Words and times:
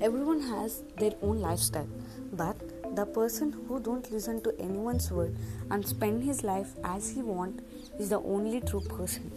everyone 0.00 0.40
has 0.40 0.82
their 0.98 1.12
own 1.22 1.40
lifestyle 1.40 1.88
but 2.32 2.56
the 2.94 3.04
person 3.06 3.52
who 3.66 3.80
don't 3.80 4.10
listen 4.10 4.40
to 4.42 4.52
anyone's 4.58 5.10
word 5.10 5.36
and 5.70 5.86
spend 5.86 6.22
his 6.22 6.42
life 6.42 6.74
as 6.84 7.10
he 7.10 7.22
want 7.22 7.60
is 7.98 8.08
the 8.08 8.20
only 8.22 8.60
true 8.60 8.80
person. 8.80 9.30